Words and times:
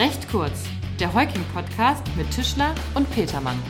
Recht 0.00 0.30
kurz, 0.30 0.64
der 0.98 1.12
Heuking-Podcast 1.12 2.02
mit 2.16 2.30
Tischler 2.30 2.74
und 2.94 3.10
Petermann. 3.10 3.62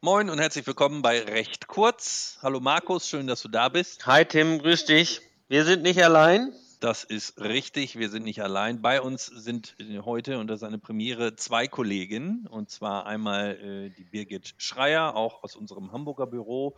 Moin 0.00 0.28
und 0.28 0.40
herzlich 0.40 0.66
willkommen 0.66 1.00
bei 1.00 1.20
Recht 1.20 1.68
kurz. 1.68 2.40
Hallo 2.42 2.58
Markus, 2.58 3.08
schön, 3.08 3.28
dass 3.28 3.40
du 3.42 3.48
da 3.48 3.68
bist. 3.68 4.04
Hi 4.04 4.24
Tim, 4.24 4.58
grüß 4.58 4.86
dich. 4.86 5.20
Wir 5.46 5.64
sind 5.64 5.84
nicht 5.84 6.02
allein. 6.02 6.52
Das 6.80 7.04
ist 7.04 7.40
richtig, 7.40 7.96
wir 7.96 8.08
sind 8.08 8.24
nicht 8.24 8.42
allein. 8.42 8.82
Bei 8.82 9.00
uns 9.00 9.26
sind 9.26 9.76
heute, 10.04 10.40
und 10.40 10.48
das 10.48 10.62
ist 10.62 10.64
eine 10.64 10.78
Premiere, 10.78 11.36
zwei 11.36 11.68
Kolleginnen. 11.68 12.48
Und 12.48 12.68
zwar 12.68 13.06
einmal 13.06 13.60
äh, 13.60 13.90
die 13.90 14.02
Birgit 14.02 14.54
Schreier, 14.58 15.14
auch 15.14 15.44
aus 15.44 15.54
unserem 15.54 15.92
Hamburger 15.92 16.26
Büro, 16.26 16.74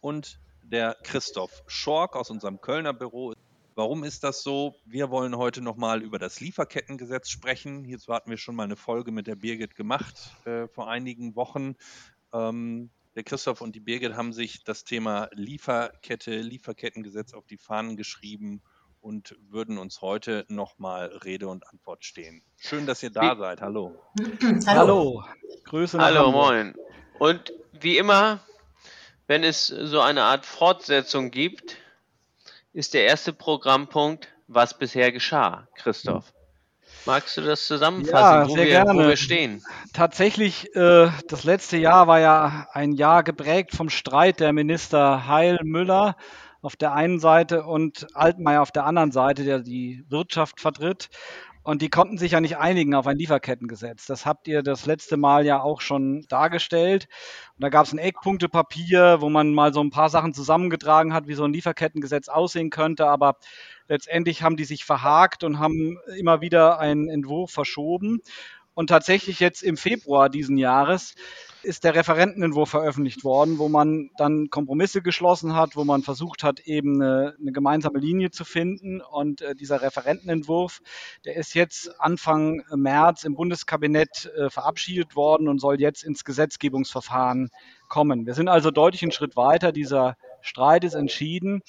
und 0.00 0.38
der 0.62 0.96
Christoph 1.02 1.64
Schork 1.66 2.14
aus 2.14 2.30
unserem 2.30 2.60
Kölner 2.60 2.92
Büro. 2.92 3.34
Warum 3.74 4.04
ist 4.04 4.22
das 4.22 4.42
so? 4.42 4.74
Wir 4.84 5.10
wollen 5.10 5.36
heute 5.36 5.62
nochmal 5.62 6.02
über 6.02 6.18
das 6.18 6.40
Lieferkettengesetz 6.40 7.30
sprechen. 7.30 7.84
Hierzu 7.84 8.12
hatten 8.12 8.28
wir 8.28 8.36
schon 8.36 8.54
mal 8.54 8.64
eine 8.64 8.76
Folge 8.76 9.12
mit 9.12 9.26
der 9.26 9.36
Birgit 9.36 9.76
gemacht 9.76 10.14
äh, 10.44 10.68
vor 10.68 10.90
einigen 10.90 11.34
Wochen. 11.36 11.76
Ähm, 12.34 12.90
der 13.14 13.24
Christoph 13.24 13.62
und 13.62 13.74
die 13.74 13.80
Birgit 13.80 14.14
haben 14.14 14.32
sich 14.34 14.64
das 14.64 14.84
Thema 14.84 15.28
Lieferkette, 15.32 16.40
Lieferkettengesetz 16.40 17.32
auf 17.32 17.46
die 17.46 17.56
Fahnen 17.56 17.96
geschrieben 17.96 18.62
und 19.00 19.36
würden 19.48 19.78
uns 19.78 20.02
heute 20.02 20.44
nochmal 20.48 21.06
Rede 21.24 21.48
und 21.48 21.66
Antwort 21.66 22.04
stehen. 22.04 22.42
Schön, 22.58 22.86
dass 22.86 23.02
ihr 23.02 23.10
da 23.10 23.36
seid. 23.36 23.62
Hallo. 23.62 23.98
Hallo. 24.42 24.66
Hallo. 24.66 25.24
Grüße 25.64 25.96
nach 25.96 26.06
Hallo, 26.06 26.26
Hamburg. 26.26 26.34
moin. 26.34 26.74
Und 27.18 27.52
wie 27.80 27.96
immer, 27.96 28.40
wenn 29.26 29.44
es 29.44 29.66
so 29.66 30.00
eine 30.00 30.24
Art 30.24 30.44
Fortsetzung 30.44 31.30
gibt, 31.30 31.78
ist 32.72 32.94
der 32.94 33.04
erste 33.04 33.32
Programmpunkt, 33.32 34.28
was 34.48 34.78
bisher 34.78 35.12
geschah, 35.12 35.68
Christoph. 35.76 36.32
Magst 37.04 37.36
du 37.36 37.40
das 37.40 37.66
zusammenfassen, 37.66 38.14
ja, 38.14 38.48
wo, 38.48 38.56
wir, 38.56 38.66
gerne. 38.66 38.94
wo 38.94 39.08
wir 39.08 39.16
stehen? 39.16 39.62
Tatsächlich, 39.92 40.74
äh, 40.76 41.10
das 41.28 41.42
letzte 41.44 41.76
Jahr 41.76 42.06
war 42.06 42.20
ja 42.20 42.68
ein 42.72 42.92
Jahr 42.92 43.24
geprägt 43.24 43.74
vom 43.74 43.90
Streit 43.90 44.38
der 44.40 44.52
Minister 44.52 45.26
Heil 45.26 45.58
Müller 45.64 46.16
auf 46.60 46.76
der 46.76 46.92
einen 46.92 47.18
Seite 47.18 47.64
und 47.64 48.06
Altmaier 48.14 48.62
auf 48.62 48.70
der 48.70 48.84
anderen 48.86 49.10
Seite, 49.10 49.42
der 49.42 49.58
die 49.58 50.04
Wirtschaft 50.08 50.60
vertritt. 50.60 51.10
Und 51.64 51.80
die 51.80 51.90
konnten 51.90 52.18
sich 52.18 52.32
ja 52.32 52.40
nicht 52.40 52.56
einigen 52.56 52.94
auf 52.94 53.06
ein 53.06 53.16
Lieferkettengesetz. 53.16 54.06
Das 54.06 54.26
habt 54.26 54.48
ihr 54.48 54.62
das 54.62 54.84
letzte 54.86 55.16
Mal 55.16 55.46
ja 55.46 55.62
auch 55.62 55.80
schon 55.80 56.26
dargestellt. 56.28 57.06
Und 57.54 57.62
da 57.62 57.68
gab 57.68 57.86
es 57.86 57.92
ein 57.92 57.98
Eckpunktepapier, 57.98 59.20
wo 59.20 59.28
man 59.28 59.54
mal 59.54 59.72
so 59.72 59.80
ein 59.80 59.90
paar 59.90 60.08
Sachen 60.08 60.34
zusammengetragen 60.34 61.14
hat, 61.14 61.28
wie 61.28 61.34
so 61.34 61.44
ein 61.44 61.52
Lieferkettengesetz 61.52 62.28
aussehen 62.28 62.70
könnte. 62.70 63.06
Aber 63.06 63.36
letztendlich 63.86 64.42
haben 64.42 64.56
die 64.56 64.64
sich 64.64 64.84
verhakt 64.84 65.44
und 65.44 65.60
haben 65.60 65.98
immer 66.18 66.40
wieder 66.40 66.80
einen 66.80 67.08
Entwurf 67.08 67.52
verschoben. 67.52 68.20
Und 68.74 68.88
tatsächlich 68.88 69.40
jetzt 69.40 69.62
im 69.62 69.76
Februar 69.76 70.28
diesen 70.28 70.56
Jahres 70.56 71.14
ist 71.62 71.84
der 71.84 71.94
Referentenentwurf 71.94 72.70
veröffentlicht 72.70 73.22
worden, 73.24 73.58
wo 73.58 73.68
man 73.68 74.10
dann 74.16 74.50
Kompromisse 74.50 75.02
geschlossen 75.02 75.54
hat, 75.54 75.76
wo 75.76 75.84
man 75.84 76.02
versucht 76.02 76.42
hat, 76.42 76.60
eben 76.60 77.00
eine, 77.00 77.36
eine 77.40 77.52
gemeinsame 77.52 77.98
Linie 77.98 78.30
zu 78.30 78.44
finden. 78.44 79.00
Und 79.00 79.42
äh, 79.42 79.54
dieser 79.54 79.80
Referentenentwurf, 79.82 80.80
der 81.24 81.36
ist 81.36 81.54
jetzt 81.54 82.00
Anfang 82.00 82.64
März 82.74 83.24
im 83.24 83.34
Bundeskabinett 83.34 84.32
äh, 84.36 84.50
verabschiedet 84.50 85.14
worden 85.14 85.48
und 85.48 85.60
soll 85.60 85.80
jetzt 85.80 86.02
ins 86.02 86.24
Gesetzgebungsverfahren 86.24 87.50
kommen. 87.88 88.26
Wir 88.26 88.34
sind 88.34 88.48
also 88.48 88.70
deutlich 88.70 89.02
einen 89.02 89.12
Schritt 89.12 89.36
weiter. 89.36 89.70
Dieser 89.70 90.16
Streit 90.42 90.84
ist 90.84 90.94
entschieden. 90.94 91.62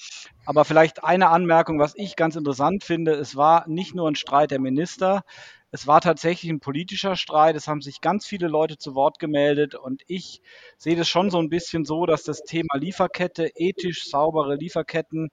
Aber 0.44 0.64
vielleicht 0.64 1.04
eine 1.04 1.30
Anmerkung, 1.30 1.78
was 1.78 1.94
ich 1.96 2.16
ganz 2.16 2.36
interessant 2.36 2.84
finde. 2.84 3.12
Es 3.12 3.36
war 3.36 3.66
nicht 3.68 3.94
nur 3.94 4.08
ein 4.08 4.16
Streit 4.16 4.50
der 4.50 4.60
Minister. 4.60 5.22
Es 5.70 5.88
war 5.88 6.00
tatsächlich 6.00 6.52
ein 6.52 6.60
politischer 6.60 7.16
Streit. 7.16 7.56
Es 7.56 7.66
haben 7.66 7.80
sich 7.80 8.00
ganz 8.00 8.26
viele 8.26 8.46
Leute 8.46 8.78
zu 8.78 8.94
Wort 8.94 9.18
gemeldet 9.18 9.74
und 9.74 10.02
ich 10.06 10.40
sehe 10.78 10.94
das 10.94 11.08
schon 11.08 11.30
so 11.30 11.38
ein 11.38 11.48
bisschen 11.48 11.84
so, 11.84 12.06
dass 12.06 12.22
das 12.22 12.44
Thema 12.44 12.76
Lieferkette, 12.76 13.50
ethisch 13.56 14.08
saubere 14.08 14.54
Lieferketten, 14.54 15.30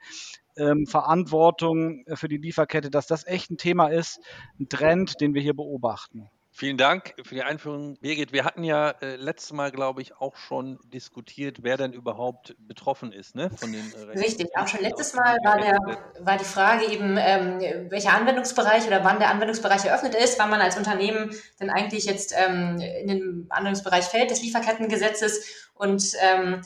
ähm, 0.58 0.88
Verantwortung 0.88 2.06
für 2.16 2.28
die 2.28 2.38
Lieferkette, 2.38 2.90
dass 2.90 3.06
das 3.06 3.28
echt 3.28 3.52
ein 3.52 3.58
Thema 3.58 3.90
ist, 3.90 4.20
ein 4.60 4.68
Trend, 4.68 5.22
den 5.22 5.36
wir 5.36 5.44
hier 5.44 5.56
beobachten. 5.56 6.30
Vielen 6.54 6.78
Dank 6.78 7.16
für 7.24 7.34
die 7.34 7.44
Einführung, 7.44 7.98
Birgit. 8.02 8.34
Wir 8.34 8.44
hatten 8.44 8.66
ja 8.66 8.90
äh, 9.02 9.16
letztes 9.16 9.54
Mal, 9.54 9.72
glaube 9.72 10.02
ich, 10.02 10.18
auch 10.18 10.36
schon 10.36 10.80
diskutiert, 10.84 11.60
wer 11.62 11.78
denn 11.78 11.94
überhaupt 11.94 12.56
betroffen 12.68 13.14
ist 13.14 13.36
ne, 13.36 13.50
von 13.50 13.72
den 13.72 13.94
äh, 13.94 14.20
Richtig, 14.20 14.50
auch 14.58 14.68
schon 14.68 14.82
letztes 14.82 15.14
Mal 15.14 15.38
war, 15.44 15.58
der, 15.58 15.80
war 16.20 16.38
die 16.38 16.44
Frage 16.44 16.92
eben, 16.92 17.16
ähm, 17.18 17.90
welcher 17.90 18.14
Anwendungsbereich 18.14 18.86
oder 18.86 19.04
wann 19.06 19.20
der 19.20 19.30
Anwendungsbereich 19.30 19.86
eröffnet 19.86 20.14
ist, 20.14 20.38
wann 20.40 20.50
man 20.50 20.60
als 20.60 20.78
Unternehmen 20.78 21.34
denn 21.62 21.70
eigentlich 21.70 22.04
jetzt 22.04 22.36
ähm, 22.38 22.82
in 22.82 23.08
den 23.08 23.48
Anwendungsbereich 23.50 24.04
fällt 24.04 24.30
des 24.30 24.42
Lieferkettengesetzes. 24.42 25.70
Und 25.76 26.14
ähm, 26.22 26.62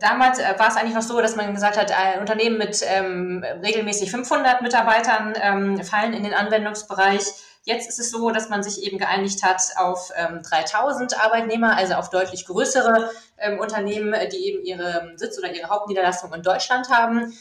damals 0.00 0.40
äh, 0.40 0.54
war 0.58 0.68
es 0.68 0.76
eigentlich 0.76 0.94
noch 0.96 1.02
so, 1.02 1.20
dass 1.20 1.36
man 1.36 1.54
gesagt 1.54 1.76
hat, 1.76 1.92
ein 1.92 2.18
Unternehmen 2.18 2.58
mit 2.58 2.84
ähm, 2.84 3.44
regelmäßig 3.62 4.10
500 4.10 4.62
Mitarbeitern 4.62 5.34
ähm, 5.40 5.84
fallen 5.84 6.12
in 6.12 6.24
den 6.24 6.34
Anwendungsbereich. 6.34 7.22
Jetzt 7.66 7.88
ist 7.88 7.98
es 7.98 8.12
so, 8.12 8.30
dass 8.30 8.48
man 8.48 8.62
sich 8.62 8.84
eben 8.84 8.96
geeinigt 8.96 9.42
hat 9.42 9.60
auf 9.74 10.12
ähm, 10.16 10.40
3000 10.40 11.18
Arbeitnehmer, 11.20 11.76
also 11.76 11.94
auf 11.94 12.10
deutlich 12.10 12.46
größere 12.46 13.10
ähm, 13.38 13.58
Unternehmen, 13.58 14.14
die 14.32 14.46
eben 14.46 14.64
ihre 14.64 15.12
Sitz- 15.16 15.36
oder 15.36 15.52
ihre 15.52 15.68
Hauptniederlassung 15.68 16.32
in 16.32 16.42
Deutschland 16.42 16.88
haben. 16.90 17.36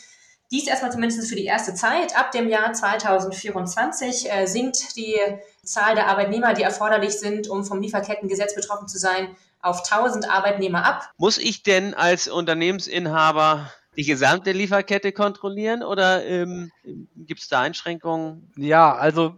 Dies 0.49 0.67
erstmal 0.67 0.91
zumindest 0.91 1.29
für 1.29 1.35
die 1.35 1.45
erste 1.45 1.75
Zeit. 1.75 2.17
Ab 2.17 2.31
dem 2.31 2.49
Jahr 2.49 2.73
2024 2.73 4.31
äh, 4.31 4.47
sinkt 4.47 4.95
die 4.95 5.15
Zahl 5.63 5.93
der 5.93 6.07
Arbeitnehmer, 6.07 6.55
die 6.55 6.63
erforderlich 6.63 7.19
sind, 7.19 7.47
um 7.47 7.63
vom 7.63 7.79
Lieferkettengesetz 7.79 8.55
betroffen 8.55 8.87
zu 8.87 8.97
sein, 8.97 9.35
auf 9.61 9.83
1000 9.83 10.27
Arbeitnehmer 10.27 10.85
ab. 10.85 11.11
Muss 11.17 11.37
ich 11.37 11.61
denn 11.61 11.93
als 11.93 12.27
Unternehmensinhaber 12.27 13.71
die 13.95 14.05
gesamte 14.05 14.53
Lieferkette 14.53 15.11
kontrollieren 15.11 15.83
oder 15.83 16.25
ähm, 16.25 16.71
gibt 17.15 17.41
es 17.41 17.47
da 17.47 17.61
Einschränkungen? 17.61 18.51
Ja, 18.57 18.95
also 18.95 19.35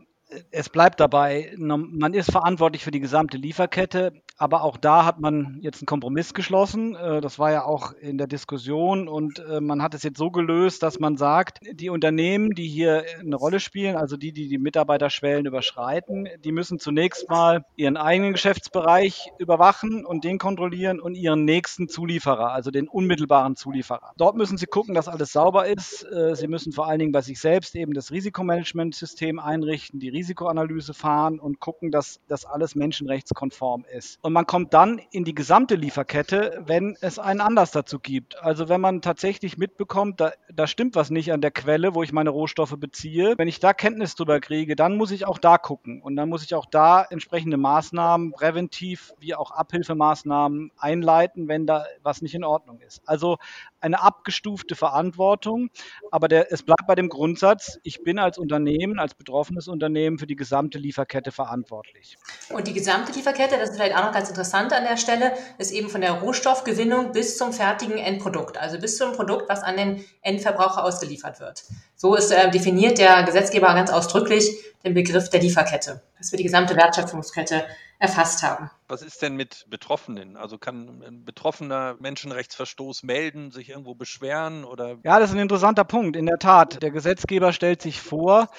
es 0.52 0.70
bleibt 0.70 1.00
dabei, 1.00 1.54
man 1.58 2.14
ist 2.14 2.32
verantwortlich 2.32 2.84
für 2.84 2.92
die 2.92 3.00
gesamte 3.00 3.38
Lieferkette, 3.38 4.12
aber 4.38 4.64
auch 4.64 4.78
da 4.78 5.06
hat 5.06 5.20
man 5.20 5.60
jetzt 5.62 5.82
einen 5.82 5.88
Kompromiss 5.88 6.34
geschlossen. 6.34 6.96
Äh, 6.96 7.22
das 7.22 7.40
war 7.40 7.52
ja 7.52 7.64
auch 7.64 7.94
in 7.94 8.18
der 8.18 8.28
Diskussion 8.28 9.08
und 9.08 9.40
äh, 9.40 9.62
man 9.62 9.82
hat 9.82 9.94
es 9.94 10.04
jetzt 10.04 10.18
so 10.18 10.30
gelöst, 10.30 10.84
dass 10.84 11.00
man 11.00 11.18
sagt, 11.18 11.60
die 11.72 11.90
Unternehmen, 11.90 12.52
die 12.52 12.68
hier 12.68 13.04
eine 13.20 13.36
Rolle 13.36 13.60
spielen, 13.60 13.96
also 13.96 14.18
die, 14.18 14.34
die 14.34 14.48
die 14.48 14.58
Mitarbeiterschwellen 14.58 15.46
überschreiten, 15.46 16.28
die 16.44 16.52
müssen 16.52 16.78
zunächst 16.78 17.30
mal 17.30 17.66
ihren 17.76 17.98
eigenen 17.98 18.34
Geschäftsbereich 18.34 19.32
überwachen 19.40 20.06
und 20.06 20.24
den 20.24 20.38
kontrollieren 20.38 21.00
und 21.00 21.16
ihren 21.16 21.46
nächsten 21.46 21.88
Zulieferer, 21.88 22.52
also 22.52 22.70
den 22.70 22.88
unmittelbaren 22.88 23.56
Zulieferer. 23.56 24.12
Dort 24.18 24.36
müssen 24.36 24.58
sie 24.58 24.68
gucken, 24.68 24.94
dass 24.94 25.08
alles 25.08 25.32
sauber 25.32 25.68
ist. 25.68 26.04
Äh, 26.04 26.36
sie 26.36 26.48
müssen 26.48 26.74
vor 26.74 26.88
allen 26.88 27.00
Dingen 27.00 27.12
bei 27.12 27.22
sich 27.22 27.40
selbst 27.40 27.76
eben 27.76 27.94
das 27.94 28.12
Risikomanagementsystem 28.12 29.40
einrichten, 29.40 30.00
die 30.00 30.17
Risikoanalyse 30.18 30.94
fahren 30.96 31.40
und 31.40 31.60
gucken, 31.60 31.92
dass 31.92 32.20
das 32.28 32.46
alles 32.46 32.76
menschenrechtskonform 32.76 33.86
ist. 33.86 34.18
Und 34.24 34.34
man 34.34 34.48
kommt 34.48 34.74
dann 34.74 35.00
in 35.12 35.26
die 35.26 35.36
gesamte 35.36 35.76
Lieferkette, 35.76 36.64
wenn 36.66 36.98
es 37.02 37.20
einen 37.20 37.40
Anlass 37.40 37.72
dazu 37.72 38.00
gibt. 38.00 38.42
Also 38.42 38.68
wenn 38.68 38.82
man 38.82 39.02
tatsächlich 39.02 39.58
mitbekommt, 39.58 40.20
da, 40.20 40.32
da 40.52 40.66
stimmt 40.66 40.96
was 40.96 41.12
nicht 41.12 41.32
an 41.32 41.42
der 41.42 41.52
Quelle, 41.52 41.94
wo 41.94 42.02
ich 42.02 42.12
meine 42.12 42.32
Rohstoffe 42.32 42.76
beziehe. 42.78 43.36
Wenn 43.38 43.48
ich 43.48 43.60
da 43.60 43.74
Kenntnis 43.74 44.16
drüber 44.16 44.40
kriege, 44.40 44.76
dann 44.76 44.98
muss 44.98 45.12
ich 45.12 45.28
auch 45.28 45.38
da 45.38 45.58
gucken. 45.58 46.02
Und 46.02 46.16
dann 46.16 46.30
muss 46.30 46.44
ich 46.44 46.56
auch 46.56 46.66
da 46.66 47.04
entsprechende 47.04 47.58
Maßnahmen, 47.58 48.32
präventiv 48.32 49.14
wie 49.20 49.36
auch 49.36 49.52
Abhilfemaßnahmen 49.52 50.72
einleiten, 50.78 51.48
wenn 51.48 51.68
da 51.68 51.86
was 52.02 52.24
nicht 52.24 52.34
in 52.34 52.44
Ordnung 52.44 52.80
ist. 52.80 53.02
Also 53.06 53.38
eine 53.80 54.02
abgestufte 54.02 54.76
Verantwortung, 54.76 55.70
aber 56.12 56.28
der, 56.28 56.52
es 56.52 56.64
bleibt 56.64 56.88
bei 56.88 56.96
dem 56.96 57.10
Grundsatz, 57.10 57.80
ich 57.84 58.04
bin 58.04 58.18
als 58.18 58.38
Unternehmen, 58.38 59.00
als 59.00 59.14
betroffenes 59.14 59.68
Unternehmen 59.68 60.07
für 60.18 60.28
die 60.28 60.36
gesamte 60.36 60.78
Lieferkette 60.78 61.32
verantwortlich. 61.32 62.18
Und 62.50 62.68
die 62.68 62.74
gesamte 62.74 63.12
Lieferkette, 63.12 63.58
das 63.58 63.72
ist 63.72 63.76
vielleicht 63.76 63.96
auch 63.96 64.06
noch 64.06 64.14
ganz 64.14 64.30
interessant 64.30 64.74
an 64.74 64.84
der 64.84 64.98
Stelle, 64.98 65.34
ist 65.58 65.72
eben 65.72 65.90
von 65.90 66.02
der 66.02 66.12
Rohstoffgewinnung 66.14 67.12
bis 67.12 67.38
zum 67.38 67.52
fertigen 67.52 67.98
Endprodukt, 67.98 68.58
also 68.58 68.80
bis 68.80 68.98
zum 68.98 69.14
Produkt, 69.14 69.50
was 69.50 69.64
an 69.64 69.76
den 69.76 70.06
Endverbraucher 70.22 70.84
ausgeliefert 70.84 71.40
wird. 71.40 71.64
So 71.96 72.16
ist 72.16 72.32
äh, 72.32 72.50
definiert 72.52 72.98
der 72.98 73.24
Gesetzgeber 73.24 73.74
ganz 73.74 73.92
ausdrücklich 73.92 74.50
den 74.84 74.94
Begriff 74.94 75.30
der 75.30 75.42
Lieferkette, 75.42 76.02
dass 76.18 76.32
wir 76.32 76.38
die 76.38 76.44
gesamte 76.44 76.76
Wertschöpfungskette 76.76 77.66
erfasst 78.00 78.44
haben. 78.44 78.70
Was 78.88 79.02
ist 79.02 79.22
denn 79.22 79.36
mit 79.36 79.66
Betroffenen? 79.70 80.38
Also 80.38 80.58
kann 80.58 81.04
ein 81.06 81.26
betroffener 81.26 81.96
Menschenrechtsverstoß 82.00 83.04
melden, 83.04 83.52
sich 83.52 83.70
irgendwo 83.70 83.96
beschweren 83.96 84.64
oder? 84.64 84.98
Ja, 85.04 85.20
das 85.20 85.30
ist 85.30 85.36
ein 85.36 85.42
interessanter 85.42 85.84
Punkt. 85.84 86.16
In 86.16 86.26
der 86.26 86.38
Tat, 86.38 86.82
der 86.84 86.92
Gesetzgeber 86.92 87.54
stellt 87.54 87.82
sich 87.82 88.00
vor, 88.00 88.50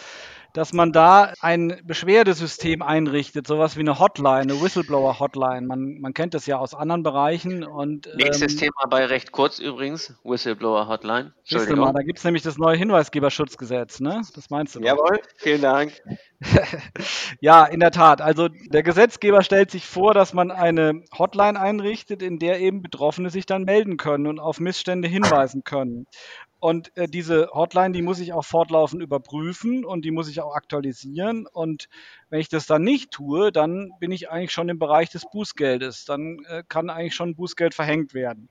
dass 0.58 0.72
man 0.72 0.90
da 0.90 1.32
ein 1.40 1.80
Beschwerdesystem 1.84 2.82
einrichtet, 2.82 3.46
sowas 3.46 3.76
wie 3.76 3.80
eine 3.80 4.00
Hotline, 4.00 4.40
eine 4.40 4.60
Whistleblower-Hotline. 4.60 5.64
Man, 5.64 6.00
man 6.00 6.14
kennt 6.14 6.34
das 6.34 6.46
ja 6.46 6.58
aus 6.58 6.74
anderen 6.74 7.04
Bereichen. 7.04 7.62
Und, 7.62 8.08
Nächstes 8.16 8.54
ähm, 8.54 8.58
Thema 8.58 8.88
bei 8.90 9.06
recht 9.06 9.30
kurz 9.30 9.60
übrigens, 9.60 10.14
Whistleblower-Hotline. 10.24 11.32
Mal, 11.76 11.92
da 11.92 12.02
gibt 12.02 12.18
es 12.18 12.24
nämlich 12.24 12.42
das 12.42 12.58
neue 12.58 12.76
Hinweisgeberschutzgesetz, 12.76 14.00
ne? 14.00 14.22
Das 14.34 14.50
meinst 14.50 14.74
du? 14.74 14.80
Jawohl, 14.80 15.20
vielen 15.36 15.62
Dank. 15.62 15.92
ja, 17.40 17.64
in 17.64 17.78
der 17.78 17.92
Tat. 17.92 18.20
Also 18.20 18.48
der 18.48 18.82
Gesetzgeber 18.82 19.42
stellt 19.42 19.70
sich 19.70 19.86
vor, 19.86 20.12
dass 20.12 20.34
man 20.34 20.50
eine 20.50 21.04
Hotline 21.16 21.58
einrichtet, 21.58 22.20
in 22.20 22.40
der 22.40 22.58
eben 22.58 22.82
Betroffene 22.82 23.30
sich 23.30 23.46
dann 23.46 23.62
melden 23.62 23.96
können 23.96 24.26
und 24.26 24.40
auf 24.40 24.58
Missstände 24.58 25.06
hinweisen 25.06 25.62
können. 25.62 26.06
Und 26.60 26.96
äh, 26.96 27.06
diese 27.06 27.50
Hotline, 27.52 27.92
die 27.92 28.02
muss 28.02 28.18
ich 28.18 28.32
auch 28.32 28.44
fortlaufend 28.44 29.02
überprüfen 29.02 29.84
und 29.84 30.04
die 30.04 30.10
muss 30.10 30.28
ich 30.28 30.40
auch 30.40 30.54
aktualisieren. 30.54 31.46
Und 31.46 31.88
wenn 32.30 32.40
ich 32.40 32.48
das 32.48 32.66
dann 32.66 32.82
nicht 32.82 33.12
tue, 33.12 33.52
dann 33.52 33.90
bin 34.00 34.10
ich 34.10 34.28
eigentlich 34.30 34.52
schon 34.52 34.68
im 34.68 34.78
Bereich 34.78 35.10
des 35.10 35.24
Bußgeldes. 35.30 36.04
Dann 36.04 36.38
äh, 36.48 36.64
kann 36.68 36.90
eigentlich 36.90 37.14
schon 37.14 37.36
Bußgeld 37.36 37.74
verhängt 37.74 38.12
werden. 38.12 38.48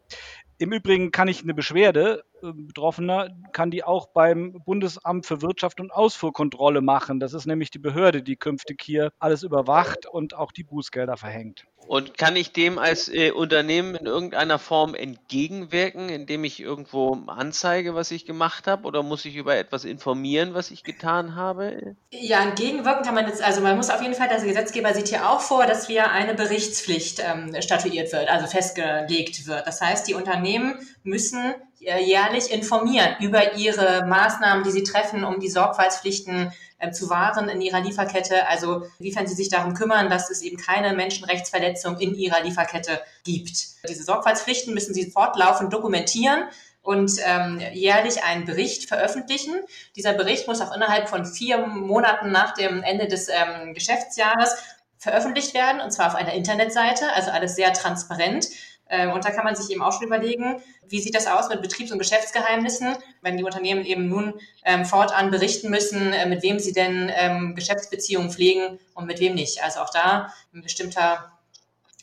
Im 0.58 0.72
Übrigen 0.72 1.12
kann 1.12 1.28
ich 1.28 1.44
eine 1.44 1.54
Beschwerde, 1.54 2.24
Betroffener, 2.42 3.30
kann 3.52 3.72
die 3.72 3.84
auch 3.84 4.08
beim 4.08 4.62
Bundesamt 4.66 5.26
für 5.26 5.42
Wirtschaft 5.42 5.80
und 5.80 5.92
Ausfuhrkontrolle 5.92 6.82
machen. 6.82 7.20
Das 7.20 7.34
ist 7.34 7.46
nämlich 7.46 7.72
die 7.72 7.80
Behörde, 7.80 8.22
die 8.22 8.36
künftig 8.36 8.82
hier 8.84 9.12
alles 9.20 9.44
überwacht 9.44 10.06
und 10.06 10.36
auch 10.36 10.52
die 10.52 10.64
Bußgelder 10.64 11.18
verhängt. 11.18 11.66
Und 11.88 12.18
kann 12.18 12.36
ich 12.36 12.52
dem 12.52 12.80
als 12.80 13.08
äh, 13.08 13.32
Unternehmen 13.32 13.96
in 13.96 14.06
irgendeiner 14.06 14.60
Form 14.60 14.94
entgegenwirken, 14.94 16.10
indem 16.10 16.44
ich 16.44 16.60
irgendwo 16.60 17.18
anzeige, 17.28 17.96
was 17.96 18.12
ich 18.12 18.26
gemacht 18.26 18.68
habe? 18.68 18.86
Oder 18.86 19.04
muss 19.04 19.24
ich 19.24 19.38
über 19.38 19.56
etwas 19.56 19.86
informieren, 19.86 20.54
was 20.54 20.70
ich 20.70 20.84
getan 20.84 21.36
habe? 21.36 21.96
Ja, 22.12 22.44
entgegenwirken 22.44 23.06
kann 23.06 23.16
man 23.16 23.28
jetzt, 23.28 23.42
also 23.42 23.62
man 23.62 23.78
muss 23.78 23.90
auf 23.90 24.02
jeden 24.02 24.16
Fall, 24.16 24.28
der 24.28 24.42
Gesetzgeber 24.42 24.94
sieht 24.94 25.08
hier 25.08 25.30
auch 25.30 25.40
vor, 25.40 25.66
dass 25.66 25.88
hier 25.88 26.12
eine 26.12 26.34
Berichtspflicht 26.34 27.22
ähm, 27.24 27.56
statuiert 27.62 28.12
wird, 28.12 28.30
also 28.30 28.48
festgelegt 28.48 29.48
wird. 29.48 29.66
Das 29.66 29.80
heißt, 29.80 30.10
die 30.10 30.14
Unternehmen 30.14 30.76
müssen 31.04 31.56
jährlich 31.80 32.52
informieren 32.52 33.16
über 33.20 33.56
ihre 33.56 34.06
Maßnahmen, 34.06 34.64
die 34.64 34.72
sie 34.72 34.84
treffen, 34.84 35.24
um 35.24 35.40
die 35.40 35.50
Sorgfaltspflichten 35.50 36.52
äh, 36.80 36.92
zu 36.92 37.10
wahren 37.10 37.50
in 37.50 37.62
ihrer 37.62 37.82
Lieferkette. 37.82 38.48
Also 38.48 38.84
inwiefern 39.00 39.28
sie 39.28 39.36
sich 39.36 39.50
darum 39.50 39.74
kümmern, 39.74 40.10
dass 40.10 40.30
es 40.30 40.42
eben 40.42 40.58
keine 40.58 40.94
Menschenrechtsverletzung 40.96 42.00
in 42.00 42.16
ihrer 42.16 42.44
Lieferkette 42.44 43.02
gibt. 43.24 43.88
Diese 43.88 44.04
Sorgfaltspflichten 44.04 44.74
müssen 44.74 44.94
sie 44.94 45.10
fortlaufend 45.10 45.72
dokumentieren 45.74 46.44
und 46.82 47.12
ähm, 47.26 47.62
jährlich 47.74 48.24
einen 48.24 48.46
Bericht 48.46 48.88
veröffentlichen. 48.88 49.56
Dieser 49.96 50.14
Bericht 50.14 50.48
muss 50.48 50.62
auch 50.62 50.74
innerhalb 50.74 51.10
von 51.10 51.26
vier 51.26 51.58
Monaten 51.58 52.32
nach 52.32 52.54
dem 52.54 52.82
Ende 52.82 53.08
des 53.08 53.28
ähm, 53.28 53.74
Geschäftsjahres 53.74 54.56
veröffentlicht 54.98 55.54
werden, 55.54 55.82
und 55.82 55.92
zwar 55.92 56.08
auf 56.08 56.16
einer 56.16 56.34
Internetseite, 56.34 57.12
also 57.14 57.32
alles 57.32 57.56
sehr 57.56 57.74
transparent. 57.74 58.48
Ähm, 58.90 59.12
und 59.12 59.26
da 59.26 59.32
kann 59.32 59.44
man 59.44 59.56
sich 59.56 59.70
eben 59.72 59.82
auch 59.82 59.94
schon 59.94 60.08
überlegen, 60.08 60.62
wie 60.88 61.00
sieht 61.00 61.16
das 61.16 61.28
aus 61.28 61.50
mit 61.50 61.62
Betriebs- 61.62 61.92
und 61.92 62.00
Geschäftsgeheimnissen, 62.00 62.96
wenn 63.22 63.38
die 63.38 63.44
Unternehmen 63.44 63.86
eben 63.86 64.08
nun 64.08 64.34
ähm, 64.64 64.86
fortan 64.86 65.32
berichten 65.32 65.70
müssen, 65.70 66.14
äh, 66.14 66.26
mit 66.28 66.44
wem 66.44 66.60
sie 66.60 66.74
denn 66.74 67.12
ähm, 67.14 67.56
Geschäftsbeziehungen 67.56 68.32
pflegen 68.32 68.80
und 68.94 69.06
mit 69.06 69.20
wem 69.20 69.36
nicht. 69.36 69.64
Also 69.64 69.80
auch 69.82 69.90
da 69.90 70.34
ein 70.54 70.62
bestimmter 70.62 71.32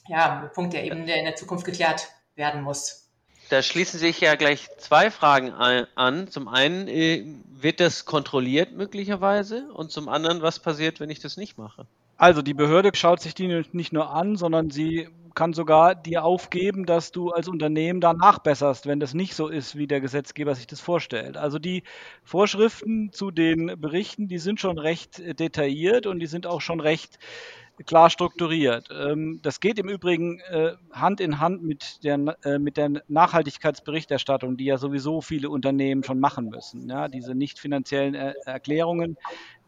ja, 0.09 0.51
Punkt, 0.55 0.75
der 0.75 0.85
eben 0.85 1.09
in 1.09 1.25
der 1.25 1.37
Zukunft 1.37 1.65
geklärt 1.65 2.09
werden 2.35 2.63
muss. 2.63 3.09
Da 3.51 3.63
schließen 3.63 4.01
sich 4.01 4.21
ja 4.21 4.35
gleich 4.37 4.69
zwei 4.79 5.11
Fragen 5.11 5.53
an. 5.53 6.29
Zum 6.29 6.49
einen, 6.49 6.89
äh, 6.89 7.25
wird 7.65 7.81
das 7.81 8.05
kontrolliert 8.05 8.73
möglicherweise? 8.73 9.73
Und 9.73 9.91
zum 9.91 10.09
anderen, 10.09 10.43
was 10.43 10.61
passiert, 10.61 11.01
wenn 11.01 11.11
ich 11.11 11.19
das 11.19 11.37
nicht 11.37 11.59
mache? 11.59 11.87
Also 12.17 12.43
die 12.43 12.55
Behörde 12.55 12.91
schaut 12.95 13.21
sich 13.21 13.35
die 13.35 13.65
nicht 13.73 13.93
nur 13.93 14.11
an, 14.11 14.37
sondern 14.37 14.71
sie 14.71 15.09
kann 15.35 15.53
sogar 15.53 15.95
dir 15.95 16.25
aufgeben, 16.25 16.87
dass 16.87 17.13
du 17.13 17.31
als 17.31 17.49
Unternehmen 17.49 18.01
da 18.01 18.13
nachbesserst, 18.13 18.87
wenn 18.87 19.01
das 19.01 19.15
nicht 19.15 19.35
so 19.35 19.49
ist, 19.49 19.77
wie 19.77 19.87
der 19.87 20.01
Gesetzgeber 20.01 20.55
sich 20.55 20.67
das 20.67 20.81
vorstellt. 20.81 21.37
Also 21.37 21.59
die 21.59 21.83
Vorschriften 22.23 23.13
zu 23.13 23.31
den 23.31 23.81
Berichten, 23.81 24.29
die 24.29 24.39
sind 24.39 24.61
schon 24.61 24.79
recht 24.79 25.19
detailliert 25.39 26.07
und 26.07 26.21
die 26.21 26.27
sind 26.27 26.47
auch 26.47 26.61
schon 26.61 26.81
recht 26.81 27.19
klar 27.87 28.09
strukturiert. 28.09 28.89
Ähm, 28.93 29.41
das 29.43 29.61
geht 29.61 29.79
im 29.79 29.89
Übrigen 29.89 30.41
äh, 30.41 30.73
Hand 30.93 31.21
in 31.21 31.41
Hand 31.41 31.63
mit 31.63 32.05
der, 32.05 32.37
äh, 32.45 32.59
mit 32.59 32.77
der 32.77 33.03
Nachhaltigkeitsberichterstattung, 33.09 34.57
die 34.57 34.67
ja 34.67 34.79
sowieso 34.79 35.21
viele 35.21 35.51
Unternehmen 35.51 36.05
schon 36.05 36.21
machen 36.21 36.49
müssen. 36.49 36.89
Ja, 36.89 37.09
diese 37.09 37.35
nicht 37.35 37.59
finanziellen 37.59 38.15
äh, 38.15 38.35
Erklärungen, 38.45 39.17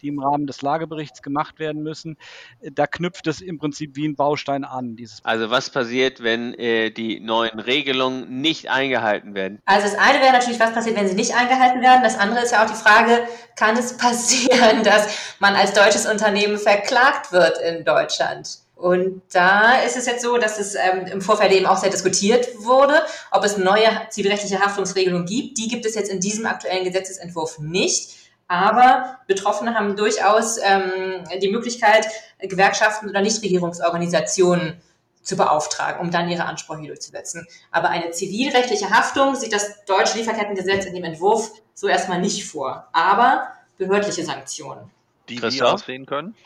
die 0.03 0.09
im 0.09 0.19
Rahmen 0.19 0.47
des 0.47 0.63
Lageberichts 0.63 1.23
gemacht 1.23 1.59
werden 1.59 1.83
müssen. 1.83 2.17
Da 2.61 2.87
knüpft 2.87 3.27
es 3.27 3.41
im 3.41 3.59
Prinzip 3.59 3.97
wie 3.97 4.07
ein 4.07 4.17
Baustein 4.17 4.65
an. 4.65 4.97
also 5.23 5.51
was 5.51 5.71
passiert, 5.71 6.23
wenn 6.23 6.55
äh, 6.55 6.91
die 6.91 7.21
neuen 7.21 7.59
Regelungen 7.59 8.41
nicht 8.41 8.71
eingehalten 8.71 9.35
werden? 9.35 9.61
Also 9.65 9.89
das 9.89 9.99
eine 9.99 10.21
wäre 10.21 10.33
natürlich, 10.33 10.61
was 10.61 10.73
passiert, 10.73 10.97
wenn 10.97 11.09
sie 11.09 11.15
nicht 11.15 11.35
eingehalten 11.35 11.83
werden. 11.83 12.03
Das 12.03 12.19
andere 12.19 12.43
ist 12.45 12.53
ja 12.53 12.65
auch 12.65 12.71
die 12.71 12.77
Frage, 12.77 13.27
kann 13.57 13.77
es 13.77 13.97
passieren, 13.99 14.83
dass 14.83 15.37
man 15.39 15.55
als 15.55 15.73
deutsches 15.73 16.07
Unternehmen 16.07 16.59
verklagt 16.59 17.33
wird 17.33 17.59
in 17.59 17.85
Deutschland? 17.85 18.67
Und 18.77 19.23
da 19.33 19.81
ist 19.81 19.97
es 19.97 20.05
jetzt 20.05 20.23
so, 20.23 20.37
dass 20.37 20.61
es 20.61 20.75
ähm, 20.75 21.07
im 21.11 21.23
Vorfeld 21.23 21.51
eben 21.53 21.65
auch 21.65 21.79
sehr 21.79 21.89
diskutiert 21.89 22.47
wurde, 22.59 23.01
ob 23.31 23.43
es 23.43 23.57
neue 23.57 23.89
zivilrechtliche 24.11 24.61
Haftungsregelungen 24.61 25.27
gibt. 25.27 25.57
Die 25.57 25.69
gibt 25.69 25.87
es 25.87 25.95
jetzt 25.95 26.11
in 26.11 26.21
diesem 26.21 26.45
aktuellen 26.45 26.85
Gesetzesentwurf 26.85 27.59
nicht. 27.59 28.11
Aber 28.49 29.19
Betroffene 29.27 29.75
haben 29.75 29.97
durchaus 29.97 30.59
ähm, 30.59 31.25
die 31.43 31.51
Möglichkeit, 31.51 32.07
Gewerkschaften 32.41 33.09
oder 33.09 33.21
Nichtregierungsorganisationen 33.21 34.81
zu 35.23 35.37
beauftragen, 35.37 36.01
um 36.01 36.13
dann 36.13 36.29
ihre 36.29 36.45
Ansprüche 36.45 36.87
durchzusetzen. 36.87 37.47
Aber 37.73 37.91
eine 37.91 38.13
zivilrechtliche 38.13 38.91
Haftung 38.91 39.35
sieht 39.35 39.53
das 39.53 39.85
deutsche 39.85 40.19
Lieferkettengesetz 40.19 40.87
in 40.87 40.95
dem 40.95 41.03
Entwurf 41.03 41.51
so 41.75 41.89
erstmal 41.89 42.21
nicht 42.21 42.47
vor. 42.47 42.89
Aber 42.93 43.49
behördliche 43.77 44.25
Sanktionen. 44.25 44.91
Die, 45.29 45.41
die 45.41 45.63
aussehen 45.63 46.07
können? 46.07 46.37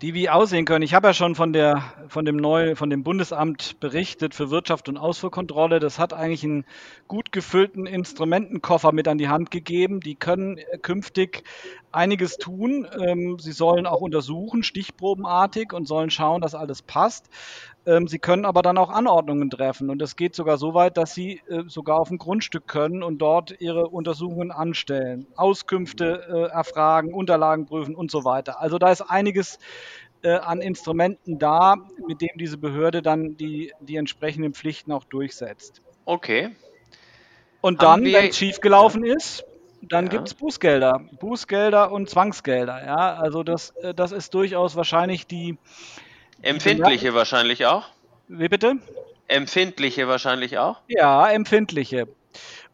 Die 0.00 0.14
wie 0.14 0.28
aussehen 0.28 0.64
können. 0.64 0.82
Ich 0.84 0.94
habe 0.94 1.08
ja 1.08 1.14
schon 1.14 1.34
von 1.34 1.52
der 1.52 1.82
von 2.08 2.24
dem 2.24 2.36
neu 2.36 2.76
von 2.76 2.88
dem 2.88 3.02
Bundesamt 3.02 3.80
berichtet 3.80 4.34
für 4.34 4.50
Wirtschaft 4.50 4.88
und 4.88 4.96
Ausfuhrkontrolle. 4.96 5.80
Das 5.80 5.98
hat 5.98 6.12
eigentlich 6.12 6.44
einen 6.44 6.64
gut 7.08 7.32
gefüllten 7.32 7.86
Instrumentenkoffer 7.86 8.92
mit 8.92 9.08
an 9.08 9.18
die 9.18 9.28
Hand 9.28 9.50
gegeben. 9.50 10.00
Die 10.00 10.14
können 10.14 10.60
künftig 10.82 11.42
einiges 11.90 12.36
tun. 12.36 12.86
Ähm, 13.00 13.38
sie 13.40 13.52
sollen 13.52 13.86
auch 13.86 14.00
untersuchen, 14.00 14.62
stichprobenartig 14.62 15.72
und 15.72 15.86
sollen 15.86 16.10
schauen, 16.10 16.40
dass 16.42 16.54
alles 16.54 16.82
passt. 16.82 17.28
Ähm, 17.88 18.06
sie 18.06 18.18
können 18.18 18.44
aber 18.44 18.60
dann 18.60 18.76
auch 18.76 18.90
Anordnungen 18.90 19.48
treffen 19.48 19.88
und 19.88 20.02
es 20.02 20.14
geht 20.14 20.34
sogar 20.34 20.58
so 20.58 20.74
weit, 20.74 20.98
dass 20.98 21.14
sie 21.14 21.40
äh, 21.48 21.62
sogar 21.68 21.98
auf 21.98 22.10
ein 22.10 22.18
Grundstück 22.18 22.68
können 22.68 23.02
und 23.02 23.16
dort 23.16 23.62
ihre 23.62 23.88
Untersuchungen 23.88 24.52
anstellen, 24.52 25.26
Auskünfte 25.36 26.26
äh, 26.28 26.52
erfragen, 26.52 27.14
Unterlagen 27.14 27.64
prüfen 27.64 27.94
und 27.94 28.10
so 28.10 28.26
weiter. 28.26 28.60
Also 28.60 28.78
da 28.78 28.92
ist 28.92 29.00
einiges 29.00 29.58
äh, 30.22 30.32
an 30.32 30.60
Instrumenten 30.60 31.38
da, 31.38 31.76
mit 32.06 32.20
dem 32.20 32.36
diese 32.36 32.58
Behörde 32.58 33.00
dann 33.00 33.38
die, 33.38 33.72
die 33.80 33.96
entsprechenden 33.96 34.52
Pflichten 34.52 34.92
auch 34.92 35.04
durchsetzt. 35.04 35.80
Okay. 36.04 36.50
Und 37.62 37.82
dann, 37.82 38.04
wenn 38.04 38.28
es 38.28 38.36
schiefgelaufen 38.36 39.02
ja. 39.02 39.14
ist, 39.14 39.46
dann 39.80 40.06
ja. 40.06 40.10
gibt 40.10 40.28
es 40.28 40.34
Bußgelder. 40.34 41.06
Bußgelder 41.20 41.90
und 41.90 42.10
Zwangsgelder. 42.10 42.84
Ja, 42.84 43.14
also 43.14 43.42
das, 43.42 43.72
das 43.96 44.12
ist 44.12 44.34
durchaus 44.34 44.76
wahrscheinlich 44.76 45.26
die, 45.26 45.56
Empfindliche 46.42 47.14
wahrscheinlich 47.14 47.66
auch. 47.66 47.86
Wie 48.28 48.48
bitte? 48.48 48.76
Empfindliche 49.26 50.08
wahrscheinlich 50.08 50.58
auch. 50.58 50.80
Ja, 50.88 51.28
empfindliche. 51.30 52.08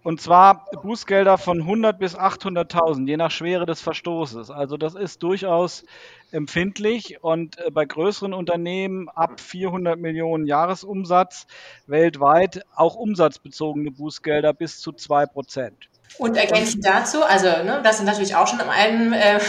Und 0.05 0.21
zwar 0.21 0.67
Bußgelder 0.83 1.39
von 1.39 1.63
100 1.63 1.99
bis 1.99 2.15
800.000, 2.15 3.09
je 3.09 3.17
nach 3.17 3.31
Schwere 3.31 3.65
des 3.65 3.81
Verstoßes. 3.81 4.51
Also 4.51 4.77
das 4.77 4.95
ist 4.95 5.23
durchaus 5.23 5.85
empfindlich 6.31 7.23
und 7.23 7.59
äh, 7.59 7.71
bei 7.71 7.87
größeren 7.87 8.35
Unternehmen 8.35 9.09
ab 9.09 9.41
400 9.41 9.99
Millionen 9.99 10.47
Jahresumsatz 10.47 11.47
weltweit 11.87 12.65
auch 12.75 12.97
umsatzbezogene 12.97 13.93
Bußgelder 13.93 14.53
bis 14.53 14.79
zu 14.79 14.93
2 14.93 15.25
Prozent. 15.27 15.89
Und 16.19 16.37
ergänzend 16.37 16.85
dazu, 16.85 17.25
also 17.25 17.47
ne, 17.47 17.81
das 17.83 17.97
sind 17.97 18.07
natürlich 18.07 18.37
auch 18.37 18.47
schon 18.47 18.61
im 18.61 18.69
einen 18.69 19.15
äh, 19.15 19.41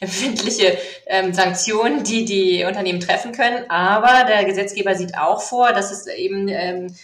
empfindliche 0.00 0.78
ähm, 1.06 1.32
Sanktionen, 1.32 2.04
die 2.04 2.24
die 2.24 2.64
Unternehmen 2.64 3.00
treffen 3.00 3.32
können. 3.32 3.68
Aber 3.70 4.24
der 4.24 4.44
Gesetzgeber 4.44 4.94
sieht 4.94 5.16
auch 5.18 5.40
vor, 5.40 5.72
dass 5.72 5.90
es 5.90 6.06
eben 6.06 6.48
ähm, 6.48 6.94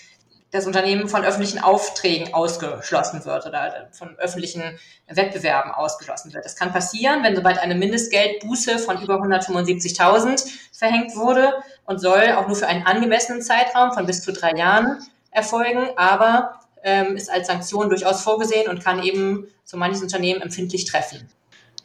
das 0.53 0.67
Unternehmen 0.67 1.09
von 1.09 1.25
öffentlichen 1.25 1.61
Aufträgen 1.61 2.35
ausgeschlossen 2.35 3.25
wird 3.25 3.47
oder 3.47 3.89
von 3.93 4.17
öffentlichen 4.19 4.63
Wettbewerben 5.09 5.73
ausgeschlossen 5.73 6.33
wird. 6.35 6.45
Das 6.45 6.57
kann 6.57 6.73
passieren, 6.73 7.25
wenn 7.25 7.35
sobald 7.35 7.59
eine 7.59 7.75
Mindestgeldbuße 7.75 8.79
von 8.79 9.03
über 9.03 9.15
175.000 9.15 10.45
verhängt 10.71 11.17
wurde 11.17 11.55
und 11.87 12.01
soll 12.01 12.33
auch 12.37 12.47
nur 12.47 12.57
für 12.57 12.67
einen 12.67 12.85
angemessenen 12.85 13.41
Zeitraum 13.41 13.93
von 13.93 14.05
bis 14.05 14.23
zu 14.23 14.33
drei 14.33 14.53
Jahren 14.55 14.99
erfolgen, 15.31 15.89
aber 15.97 16.61
ähm, 16.85 17.17
ist 17.17 17.31
als 17.31 17.47
Sanktion 17.47 17.89
durchaus 17.89 18.23
vorgesehen 18.23 18.69
und 18.69 18.85
kann 18.85 19.03
eben 19.03 19.47
so 19.65 19.79
manches 19.79 20.03
Unternehmen 20.03 20.43
empfindlich 20.43 20.85
treffen. 20.85 21.31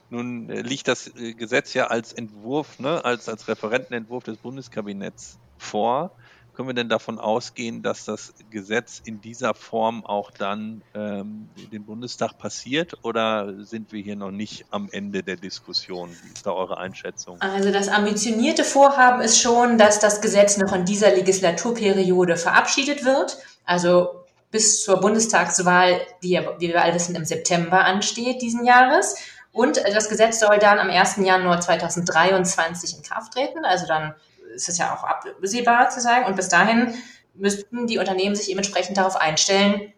Nun 0.10 0.50
äh, 0.50 0.62
liegt 0.62 0.88
das 0.88 1.08
äh, 1.16 1.34
Gesetz 1.34 1.74
ja 1.74 1.88
als 1.88 2.14
Entwurf, 2.14 2.80
ne, 2.80 3.04
als, 3.04 3.28
als 3.28 3.48
Referentenentwurf 3.48 4.24
des 4.24 4.38
Bundeskabinetts 4.38 5.38
vor. 5.58 6.12
Können 6.56 6.70
wir 6.70 6.74
denn 6.74 6.90
davon 6.90 7.20
ausgehen, 7.20 7.84
dass 7.84 8.06
das 8.06 8.34
Gesetz 8.50 9.00
in 9.06 9.22
dieser 9.22 9.54
Form 9.54 10.04
auch 10.04 10.32
dann 10.32 10.82
ähm, 10.96 11.50
den 11.72 11.86
Bundestag 11.86 12.40
passiert 12.40 13.06
oder 13.06 13.64
sind 13.64 13.92
wir 13.92 14.02
hier 14.02 14.16
noch 14.16 14.32
nicht 14.32 14.66
am 14.72 14.90
Ende 14.92 15.22
der 15.22 15.36
Diskussion? 15.36 16.10
Wie 16.24 16.34
ist 16.34 16.48
da 16.48 16.54
eure 16.54 16.80
Einschätzung? 16.80 17.40
Also 17.42 17.72
das 17.72 17.90
ambitionierte 17.90 18.64
Vorhaben 18.64 19.22
ist 19.22 19.40
schon, 19.40 19.78
dass 19.78 20.00
das 20.00 20.20
Gesetz 20.20 20.58
noch 20.58 20.74
in 20.74 20.86
dieser 20.86 21.14
Legislaturperiode 21.14 22.38
verabschiedet 22.38 23.06
wird. 23.06 23.38
Also 23.64 24.26
bis 24.50 24.84
zur 24.84 25.00
Bundestagswahl, 25.00 26.02
die 26.24 26.30
ja, 26.30 26.42
wie 26.58 26.70
wir 26.70 26.82
alle 26.82 26.96
wissen, 26.96 27.16
im 27.16 27.26
September 27.26 27.86
ansteht 27.86 28.42
diesen 28.42 28.66
Jahres. 28.66 29.16
Und 29.52 29.78
das 29.78 30.10
Gesetz 30.10 30.40
soll 30.40 30.60
dann 30.60 30.80
am 30.80 30.90
1. 30.90 31.18
Januar 31.18 31.60
2023 31.60 32.98
in 32.98 33.04
Kraft 33.04 33.34
treten. 33.34 33.66
Also 33.66 33.88
dann 33.88 34.14
ist 34.54 34.70
es 34.70 34.78
ja 34.78 34.96
auch 34.96 35.04
absehbar 35.04 35.90
zu 35.90 36.00
sagen. 36.00 36.26
Und 36.26 36.36
bis 36.36 36.50
dahin 36.50 36.94
müssten 37.34 37.88
die 37.88 37.98
Unternehmen 37.98 38.36
sich 38.36 38.50
eben 38.50 38.60
entsprechend 38.60 38.98
darauf 38.98 39.16
einstellen, 39.16 39.94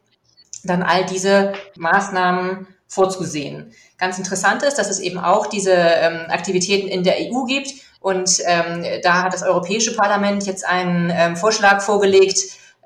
dann 0.64 0.84
all 0.84 1.06
diese 1.06 1.54
Maßnahmen 1.78 2.68
vorzusehen. 2.88 3.74
Ganz 3.98 4.18
interessant 4.18 4.64
ist, 4.64 4.78
dass 4.78 4.90
es 4.90 5.00
eben 5.00 5.20
auch 5.20 5.48
diese 5.48 5.74
ähm, 5.74 6.26
Aktivitäten 6.30 6.88
in 6.88 7.04
der 7.04 7.18
EU 7.20 7.44
gibt. 7.46 7.72
Und 8.00 8.40
ähm, 8.46 8.86
da 9.04 9.24
hat 9.24 9.34
das 9.34 9.44
Europäische 9.44 9.96
Parlament 9.96 10.46
jetzt 10.46 10.66
einen 10.66 11.12
ähm, 11.14 11.36
Vorschlag 11.36 11.82
vorgelegt, 11.82 12.40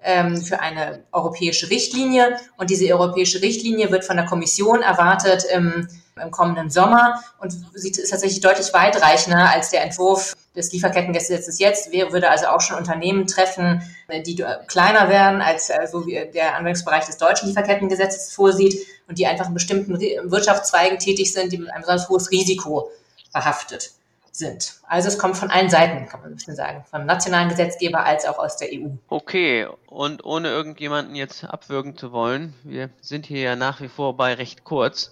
ähm, 0.04 0.38
für 0.42 0.60
eine 0.60 1.04
europäische 1.12 1.70
Richtlinie. 1.70 2.38
Und 2.58 2.70
diese 2.70 2.92
europäische 2.94 3.42
Richtlinie 3.42 3.92
wird 3.92 4.06
von 4.06 4.18
der 4.18 4.26
Kommission 4.26 4.82
erwartet 4.82 5.46
im, 5.52 5.88
im 6.22 6.32
kommenden 6.32 6.70
Sommer 6.70 7.22
und 7.40 7.52
sie 7.74 7.90
ist 7.90 8.10
tatsächlich 8.10 8.42
deutlich 8.42 8.74
weitreichender 8.74 9.50
als 9.50 9.70
der 9.70 9.84
Entwurf 9.84 10.36
des 10.56 10.72
Lieferkettengesetzes 10.72 11.60
jetzt. 11.60 11.92
Würde 11.92 12.30
also 12.30 12.48
auch 12.48 12.62
schon 12.62 12.78
Unternehmen 12.78 13.28
treffen, 13.28 13.82
die 14.26 14.44
kleiner 14.68 15.10
werden 15.10 15.42
als 15.42 15.70
äh, 15.70 15.88
so 15.92 16.06
wie 16.06 16.30
der 16.34 16.56
Anwendungsbereich 16.56 17.06
des 17.06 17.18
deutschen 17.18 17.48
Lieferkettengesetzes 17.48 18.34
vorsieht 18.34 18.86
und 19.08 19.18
die 19.18 19.26
einfach 19.26 19.48
in 19.48 19.54
bestimmten 19.54 20.00
Wirtschaftszweigen 20.00 21.00
tätig 21.00 21.34
sind, 21.34 21.52
die 21.52 21.58
mit 21.58 21.72
einem 21.72 21.82
besonders 21.82 22.10
hohes 22.10 22.32
Risiko 22.32 22.92
behaftet 23.34 23.92
sind. 24.32 24.80
Also 24.88 25.10
es 25.10 25.18
kommt 25.18 25.38
von 25.38 25.52
allen 25.52 25.70
Seiten, 25.70 26.08
kann 26.08 26.22
man 26.22 26.32
ein 26.32 26.36
bisschen 26.36 26.56
sagen, 26.56 26.84
vom 26.90 27.06
nationalen 27.06 27.50
Gesetzgeber 27.50 28.04
als 28.04 28.26
auch 28.26 28.40
aus 28.40 28.58
der 28.58 28.70
EU. 28.72 28.90
Okay, 29.10 29.68
und 29.88 30.26
ohne 30.26 30.50
irgendjemanden 30.50 31.16
jetzt 31.16 31.44
abwürgen 31.44 31.98
zu 31.98 32.12
wollen, 32.12 32.54
wir 32.64 32.90
sind 33.00 33.28
hier 33.28 33.42
ja 33.42 33.56
nach 33.56 33.80
wie 33.80 33.90
vor 33.90 34.18
bei 34.18 34.34
recht 34.34 34.64
kurz. 34.64 35.12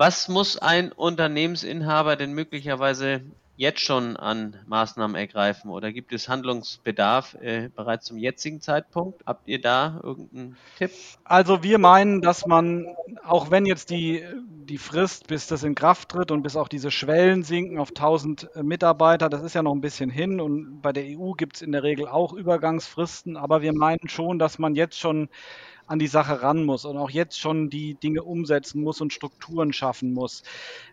Was 0.00 0.28
muss 0.28 0.56
ein 0.56 0.92
Unternehmensinhaber 0.92 2.16
denn 2.16 2.32
möglicherweise 2.32 3.20
jetzt 3.56 3.80
schon 3.80 4.16
an 4.16 4.56
Maßnahmen 4.66 5.14
ergreifen 5.14 5.70
oder 5.70 5.92
gibt 5.92 6.14
es 6.14 6.26
Handlungsbedarf 6.26 7.34
äh, 7.42 7.68
bereits 7.68 8.06
zum 8.06 8.16
jetzigen 8.16 8.62
Zeitpunkt? 8.62 9.22
Habt 9.26 9.46
ihr 9.46 9.60
da 9.60 10.00
irgendeinen 10.02 10.56
Tipp? 10.78 10.90
Also 11.24 11.62
wir 11.62 11.76
meinen, 11.76 12.22
dass 12.22 12.46
man, 12.46 12.86
auch 13.26 13.50
wenn 13.50 13.66
jetzt 13.66 13.90
die, 13.90 14.24
die 14.64 14.78
Frist, 14.78 15.26
bis 15.26 15.48
das 15.48 15.64
in 15.64 15.74
Kraft 15.74 16.08
tritt 16.08 16.30
und 16.30 16.42
bis 16.42 16.56
auch 16.56 16.68
diese 16.68 16.90
Schwellen 16.90 17.42
sinken 17.42 17.78
auf 17.78 17.90
1000 17.90 18.48
Mitarbeiter, 18.62 19.28
das 19.28 19.42
ist 19.42 19.54
ja 19.54 19.62
noch 19.62 19.74
ein 19.74 19.82
bisschen 19.82 20.08
hin 20.08 20.40
und 20.40 20.80
bei 20.80 20.94
der 20.94 21.04
EU 21.04 21.32
gibt 21.32 21.56
es 21.56 21.62
in 21.62 21.72
der 21.72 21.82
Regel 21.82 22.08
auch 22.08 22.32
Übergangsfristen, 22.32 23.36
aber 23.36 23.60
wir 23.60 23.74
meinen 23.74 24.08
schon, 24.08 24.38
dass 24.38 24.58
man 24.58 24.74
jetzt 24.74 24.98
schon 24.98 25.28
an 25.90 25.98
die 25.98 26.06
Sache 26.06 26.40
ran 26.40 26.64
muss 26.64 26.84
und 26.84 26.96
auch 26.96 27.10
jetzt 27.10 27.40
schon 27.40 27.68
die 27.68 27.94
Dinge 27.94 28.22
umsetzen 28.22 28.80
muss 28.80 29.00
und 29.00 29.12
Strukturen 29.12 29.72
schaffen 29.72 30.12
muss. 30.12 30.44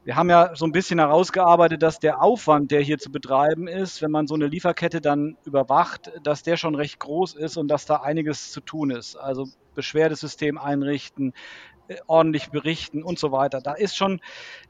Wir 0.03 0.15
haben 0.15 0.29
ja 0.29 0.55
so 0.55 0.65
ein 0.65 0.71
bisschen 0.71 0.97
herausgearbeitet, 0.97 1.83
dass 1.83 1.99
der 1.99 2.23
Aufwand, 2.23 2.71
der 2.71 2.81
hier 2.81 2.97
zu 2.97 3.11
betreiben 3.11 3.67
ist, 3.67 4.01
wenn 4.01 4.09
man 4.09 4.25
so 4.25 4.33
eine 4.33 4.47
Lieferkette 4.47 4.99
dann 4.99 5.37
überwacht, 5.45 6.11
dass 6.23 6.41
der 6.41 6.57
schon 6.57 6.73
recht 6.73 6.99
groß 6.99 7.35
ist 7.35 7.57
und 7.57 7.67
dass 7.67 7.85
da 7.85 7.97
einiges 7.97 8.51
zu 8.51 8.59
tun 8.59 8.89
ist. 8.89 9.15
Also 9.15 9.47
Beschwerdesystem 9.75 10.57
einrichten, 10.57 11.33
ordentlich 12.07 12.49
berichten 12.49 13.03
und 13.03 13.19
so 13.19 13.31
weiter. 13.31 13.61
Da 13.61 13.73
ist 13.73 13.95
schon, 13.95 14.21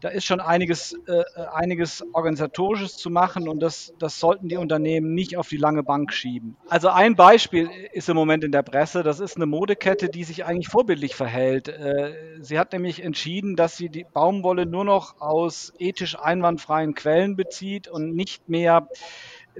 da 0.01 0.09
ist 0.09 0.25
schon 0.25 0.39
einiges, 0.39 0.93
äh, 1.07 1.23
einiges 1.53 2.05
organisatorisches 2.13 2.97
zu 2.97 3.09
machen 3.09 3.47
und 3.47 3.59
das, 3.59 3.93
das 3.99 4.19
sollten 4.19 4.47
die 4.47 4.57
Unternehmen 4.57 5.13
nicht 5.13 5.37
auf 5.37 5.47
die 5.47 5.57
lange 5.57 5.83
Bank 5.83 6.13
schieben. 6.13 6.57
Also 6.67 6.89
ein 6.89 7.15
Beispiel 7.15 7.69
ist 7.93 8.09
im 8.09 8.15
Moment 8.15 8.43
in 8.43 8.51
der 8.51 8.63
Presse, 8.63 9.03
das 9.03 9.19
ist 9.19 9.35
eine 9.35 9.45
Modekette, 9.45 10.09
die 10.09 10.23
sich 10.23 10.45
eigentlich 10.45 10.67
vorbildlich 10.67 11.15
verhält. 11.15 11.67
Äh, 11.67 12.37
sie 12.41 12.59
hat 12.59 12.73
nämlich 12.73 13.03
entschieden, 13.03 13.55
dass 13.55 13.77
sie 13.77 13.89
die 13.89 14.05
Baumwolle 14.05 14.65
nur 14.65 14.85
noch 14.85 15.19
aus 15.21 15.73
ethisch 15.79 16.17
einwandfreien 16.19 16.93
Quellen 16.93 17.35
bezieht 17.35 17.87
und 17.87 18.15
nicht 18.15 18.49
mehr 18.49 18.87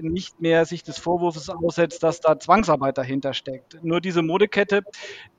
nicht 0.00 0.40
mehr 0.40 0.64
sich 0.64 0.82
des 0.82 0.98
Vorwurfs 0.98 1.48
aussetzt, 1.48 2.02
dass 2.02 2.20
da 2.20 2.38
Zwangsarbeit 2.38 2.98
dahinter 2.98 3.34
steckt. 3.34 3.82
Nur 3.82 4.00
diese 4.00 4.22
Modekette, 4.22 4.82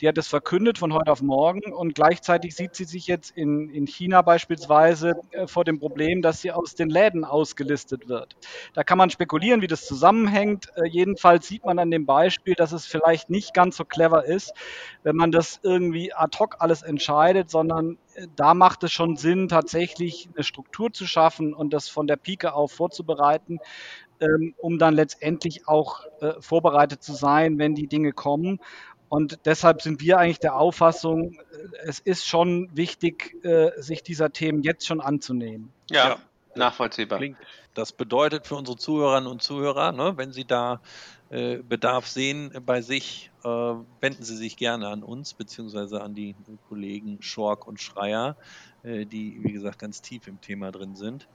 die 0.02 0.08
hat 0.08 0.18
es 0.18 0.28
verkündet 0.28 0.78
von 0.78 0.94
heute 0.94 1.12
auf 1.12 1.22
morgen 1.22 1.74
und 1.74 1.96
gleichzeitig 1.96 2.56
sieht 2.56 2.76
sie 2.76 2.86
sich 2.86 3.08
jetzt 3.08 3.32
in, 3.36 3.70
in 3.70 3.88
China 3.88 4.22
beispielsweise 4.22 5.14
äh, 5.32 5.48
vor 5.48 5.64
dem 5.64 5.80
Problem, 5.80 6.22
dass 6.22 6.42
sie 6.42 6.52
aus 6.52 6.76
den 6.76 6.90
Läden 6.90 7.26
ausgelistet 7.26 8.08
wird. 8.10 8.36
Da 8.74 8.84
kann 8.84 8.98
man 8.98 9.10
spekulieren, 9.10 9.62
wie 9.62 9.68
das 9.68 9.86
zusammenhängt. 9.86 10.70
Äh, 10.76 10.88
jedenfalls 10.88 11.48
sieht 11.48 11.66
man 11.66 11.80
an 11.80 11.92
dem 11.92 12.06
Beispiel, 12.06 12.56
dass 12.56 12.72
es 12.72 12.86
vielleicht 12.86 13.30
nicht 13.30 13.54
ganz 13.54 13.78
so 13.78 13.86
clever 13.86 14.26
ist, 14.26 14.54
wenn 15.04 15.16
man 15.16 15.32
das 15.32 15.60
irgendwie 15.64 16.14
ad 16.14 16.38
hoc 16.40 16.58
alles 16.60 16.82
entscheidet, 16.82 17.50
sondern 17.50 17.98
äh, 18.16 18.28
da 18.36 18.54
macht 18.54 18.84
es 18.84 18.92
schon 18.92 19.16
Sinn, 19.16 19.48
tatsächlich 19.48 20.30
eine 20.34 20.44
Struktur 20.44 20.92
zu 20.92 21.06
schaffen 21.06 21.54
und 21.54 21.74
das 21.74 21.90
von 21.90 22.08
der 22.08 22.18
Pike 22.18 22.54
auf 22.54 22.72
vorzubereiten, 22.72 23.60
ähm, 24.20 24.54
um 24.58 24.78
dann 24.80 24.94
letztendlich 24.94 25.68
auch 25.68 26.06
äh, 26.22 26.34
vorbereitet 26.40 27.04
zu 27.04 27.14
sein, 27.14 27.58
wenn 27.58 27.76
die 27.76 27.88
Dinge 27.88 28.12
kommen. 28.12 28.60
Und 29.10 29.40
deshalb 29.46 29.82
sind 29.82 30.02
wir 30.02 30.20
eigentlich 30.20 30.40
der 30.40 30.56
Auffassung, 30.56 31.34
äh, 31.34 31.88
es 31.88 32.00
ist 32.00 32.28
schon 32.28 32.70
wichtig, 32.76 33.36
äh, 33.44 33.72
sich 33.82 34.04
dieser 34.04 34.32
Themen 34.32 34.62
jetzt 34.62 34.86
schon 34.86 35.02
anzunehmen. 35.02 35.72
Ja, 35.90 36.10
ja. 36.10 36.18
nachvollziehbar. 36.56 37.20
Das 37.74 37.92
bedeutet 37.92 38.46
für 38.48 38.56
unsere 38.56 38.78
Zuhörerinnen 38.78 39.30
und 39.30 39.42
Zuhörer, 39.42 39.92
ne, 39.92 40.14
wenn 40.18 40.32
Sie 40.32 40.46
da 40.46 40.82
äh, 41.30 41.58
Bedarf 41.58 42.08
sehen 42.08 42.52
bei 42.66 42.82
sich, 42.82 43.32
äh, 43.44 43.48
wenden 43.48 44.24
Sie 44.24 44.36
sich 44.36 44.58
gerne 44.58 44.88
an 44.88 45.04
uns 45.04 45.34
beziehungsweise 45.34 46.02
an 46.02 46.16
die 46.16 46.36
Kollegen 46.68 47.22
Schork 47.22 47.68
und 47.68 47.80
Schreier, 47.80 48.36
äh, 48.84 49.06
die, 49.06 49.40
wie 49.44 49.54
gesagt, 49.54 49.80
ganz 49.80 50.02
tief 50.02 50.28
im 50.28 50.42
Thema 50.42 50.72
drin 50.72 50.96
sind. 50.96 51.28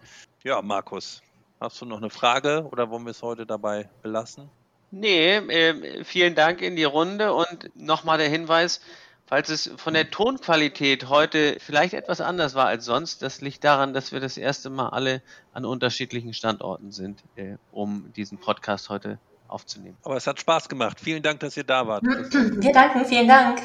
Ja, 0.43 0.61
Markus, 0.63 1.23
Hast 1.61 1.81
du 1.81 1.87
noch 1.87 1.99
eine 1.99 2.11
Frage 2.11 2.67
oder 2.71 2.91
wollen 2.91 3.05
wir 3.05 3.11
es 3.11 3.23
heute 3.23 3.47
dabei 3.47 3.89
belassen? 4.03 4.51
Nee, 4.91 5.37
äh, 5.37 6.05
vielen 6.05 6.35
Dank 6.35 6.61
in 6.63 6.77
die 6.77 6.85
Runde 6.85 7.33
und 7.33 7.71
nochmal 7.75 8.19
der 8.19 8.29
Hinweis, 8.29 8.81
falls 9.27 9.49
es 9.49 9.71
von 9.77 9.95
der 9.95 10.11
Tonqualität 10.11 11.09
heute 11.09 11.57
vielleicht 11.59 11.95
etwas 11.95 12.21
anders 12.21 12.55
war 12.55 12.67
als 12.67 12.85
sonst, 12.85 13.23
das 13.23 13.41
liegt 13.41 13.65
daran, 13.65 13.93
dass 13.93 14.13
wir 14.13 14.21
das 14.21 14.37
erste 14.37 14.71
Mal 14.71 14.91
alle 14.91 15.23
an 15.53 15.65
unterschiedlichen 15.65 16.33
Standorten 16.33 16.93
sind, 16.93 17.25
äh, 17.37 17.57
um 17.73 18.13
diesen 18.15 18.39
Podcast 18.39 18.89
heute 18.89 19.19
aufzunehmen. 19.49 19.97
Aber 20.05 20.17
es 20.17 20.27
hat 20.27 20.39
Spaß 20.41 20.69
gemacht. 20.69 21.01
Vielen 21.01 21.23
Dank, 21.23 21.41
dass 21.41 21.57
ihr 21.57 21.65
da 21.65 21.87
wart. 21.87 22.05
Wir 22.05 22.73
danken, 22.73 23.05
vielen 23.05 23.29
Dank. 23.29 23.61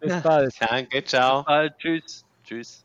Bis 0.00 0.22
bald. 0.22 0.54
Danke, 0.60 1.04
ciao. 1.04 1.38
Bis 1.38 1.46
bald, 1.46 1.78
tschüss. 1.78 2.24
Tschüss. 2.44 2.84